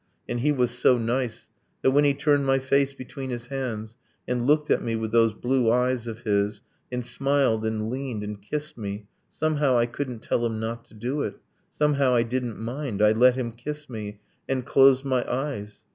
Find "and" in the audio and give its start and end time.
0.27-0.39, 4.27-4.47, 6.91-7.05, 7.67-7.87, 8.23-8.41, 14.49-14.65